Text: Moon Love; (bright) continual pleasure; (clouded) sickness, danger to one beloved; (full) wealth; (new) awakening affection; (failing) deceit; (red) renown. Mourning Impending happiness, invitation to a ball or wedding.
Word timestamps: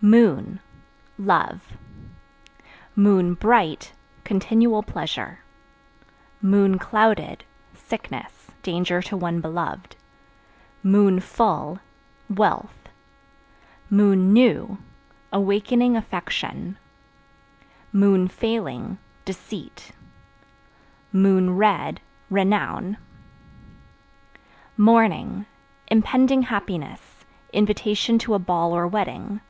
Moon 0.00 0.60
Love; 1.16 1.78
(bright) 2.94 3.94
continual 4.22 4.82
pleasure; 4.82 5.38
(clouded) 6.78 7.42
sickness, 7.72 8.50
danger 8.62 9.00
to 9.00 9.16
one 9.16 9.40
beloved; 9.40 9.96
(full) 11.22 11.78
wealth; 12.28 12.90
(new) 13.90 14.76
awakening 15.32 15.96
affection; 15.96 16.76
(failing) 18.28 18.98
deceit; 19.24 19.92
(red) 21.14 22.00
renown. 22.28 22.98
Mourning 24.76 25.46
Impending 25.86 26.42
happiness, 26.42 27.24
invitation 27.54 28.18
to 28.18 28.34
a 28.34 28.38
ball 28.38 28.74
or 28.76 28.86
wedding. 28.86 29.40